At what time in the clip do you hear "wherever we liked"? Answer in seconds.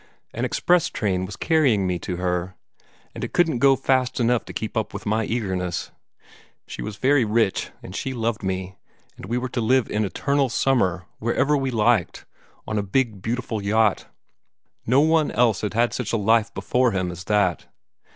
11.19-12.25